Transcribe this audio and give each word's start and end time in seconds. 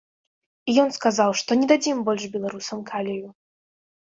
І 0.71 0.77
ён 0.83 0.89
сказаў, 0.97 1.29
што 1.41 1.51
не 1.59 1.67
дадзім 1.73 2.01
больш 2.09 2.23
беларусам 2.37 2.79
калію! 2.91 3.29